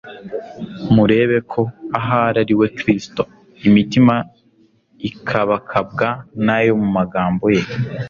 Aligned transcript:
Murebe 0.93 1.37
ko 1.51 1.61
ahari 1.99 2.37
ari 2.43 2.53
we 2.59 2.67
Kristo.» 2.77 3.21
Imitima 3.67 4.15
ikabakabwa 5.09 6.07
n'ayo 6.45 6.73
magambo 6.95 7.45
ye. 7.55 7.63